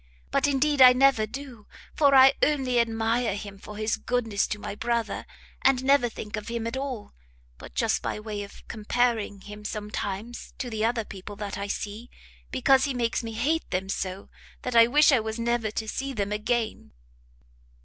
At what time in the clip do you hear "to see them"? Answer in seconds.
15.69-16.31